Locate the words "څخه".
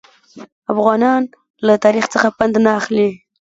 2.13-2.27